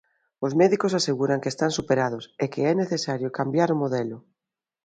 [0.45, 4.17] Os médicos aseguran que están superados e que é necesario cambiar o modelo.